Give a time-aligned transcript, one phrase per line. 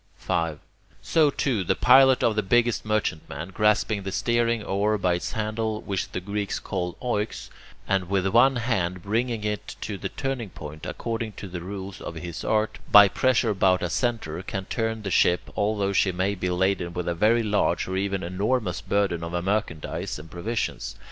[0.15, 0.57] 5.
[1.03, 5.79] So, too, the pilot of the biggest merchantman, grasping the steering oar by its handle,
[5.79, 7.49] which the Greeks call [Greek: oiax],
[7.87, 12.15] and with one hand bringing it to the turning point, according to the rules of
[12.15, 16.49] his art, by pressure about a centre, can turn the ship, although she may be
[16.49, 20.95] laden with a very large or even enormous burden of merchandise and provisions.